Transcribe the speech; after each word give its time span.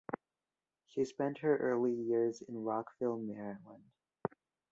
She 0.87 1.05
spent 1.05 1.37
her 1.41 1.57
early 1.57 1.93
years 1.93 2.41
in 2.41 2.63
Rockville, 2.63 3.19
Maryland. 3.19 3.91